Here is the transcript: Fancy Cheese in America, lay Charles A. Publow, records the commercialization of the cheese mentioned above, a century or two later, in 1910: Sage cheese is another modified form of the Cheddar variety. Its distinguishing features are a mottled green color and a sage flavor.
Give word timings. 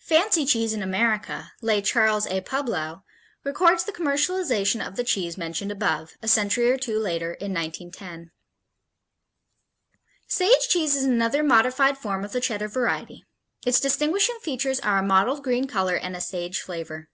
Fancy 0.00 0.44
Cheese 0.44 0.72
in 0.72 0.82
America, 0.82 1.52
lay 1.62 1.80
Charles 1.80 2.26
A. 2.26 2.40
Publow, 2.40 3.04
records 3.44 3.84
the 3.84 3.92
commercialization 3.92 4.84
of 4.84 4.96
the 4.96 5.04
cheese 5.04 5.38
mentioned 5.38 5.70
above, 5.70 6.16
a 6.20 6.26
century 6.26 6.68
or 6.68 6.76
two 6.76 6.98
later, 6.98 7.34
in 7.34 7.54
1910: 7.54 8.32
Sage 10.26 10.68
cheese 10.68 10.96
is 10.96 11.04
another 11.04 11.44
modified 11.44 11.96
form 11.96 12.24
of 12.24 12.32
the 12.32 12.40
Cheddar 12.40 12.66
variety. 12.66 13.24
Its 13.64 13.78
distinguishing 13.78 14.40
features 14.42 14.80
are 14.80 14.98
a 14.98 15.02
mottled 15.04 15.44
green 15.44 15.68
color 15.68 15.94
and 15.94 16.16
a 16.16 16.20
sage 16.20 16.58
flavor. 16.60 17.08